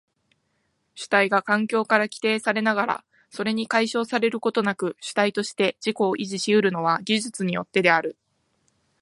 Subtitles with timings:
[0.95, 8.17] 主体が環境から規定されながらそれに解消されることなく主体として自己を維持し得るのは技術によってである。